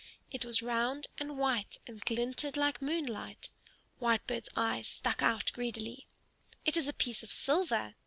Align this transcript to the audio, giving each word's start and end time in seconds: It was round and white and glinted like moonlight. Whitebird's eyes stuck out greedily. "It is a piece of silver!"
It 0.31 0.43
was 0.43 0.63
round 0.63 1.05
and 1.19 1.37
white 1.37 1.77
and 1.85 2.01
glinted 2.01 2.57
like 2.57 2.81
moonlight. 2.81 3.51
Whitebird's 3.99 4.49
eyes 4.55 4.87
stuck 4.87 5.21
out 5.21 5.51
greedily. 5.53 6.07
"It 6.65 6.75
is 6.75 6.87
a 6.87 6.93
piece 6.93 7.21
of 7.21 7.31
silver!" 7.31 7.93